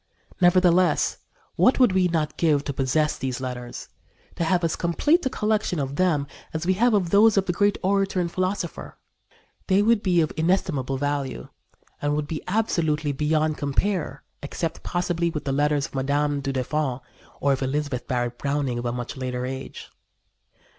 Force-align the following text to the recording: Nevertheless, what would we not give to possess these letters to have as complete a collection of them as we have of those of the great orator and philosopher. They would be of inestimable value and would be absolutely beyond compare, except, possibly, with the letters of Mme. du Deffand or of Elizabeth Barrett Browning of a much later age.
Nevertheless, 0.41 1.19
what 1.57 1.77
would 1.79 1.91
we 1.91 2.07
not 2.07 2.35
give 2.35 2.63
to 2.63 2.73
possess 2.73 3.15
these 3.19 3.39
letters 3.39 3.87
to 4.35 4.43
have 4.43 4.63
as 4.63 4.75
complete 4.75 5.23
a 5.27 5.29
collection 5.29 5.77
of 5.77 5.95
them 5.95 6.25
as 6.55 6.65
we 6.65 6.73
have 6.73 6.95
of 6.95 7.11
those 7.11 7.37
of 7.37 7.45
the 7.45 7.53
great 7.53 7.77
orator 7.83 8.19
and 8.19 8.31
philosopher. 8.31 8.97
They 9.67 9.83
would 9.83 10.01
be 10.01 10.19
of 10.21 10.33
inestimable 10.35 10.97
value 10.97 11.49
and 12.01 12.15
would 12.15 12.25
be 12.27 12.41
absolutely 12.47 13.11
beyond 13.11 13.59
compare, 13.59 14.23
except, 14.41 14.81
possibly, 14.81 15.29
with 15.29 15.45
the 15.45 15.51
letters 15.51 15.85
of 15.85 15.93
Mme. 15.93 16.39
du 16.39 16.51
Deffand 16.51 17.01
or 17.39 17.53
of 17.53 17.61
Elizabeth 17.61 18.07
Barrett 18.07 18.39
Browning 18.39 18.79
of 18.79 18.85
a 18.87 18.91
much 18.91 19.15
later 19.15 19.45
age. 19.45 19.91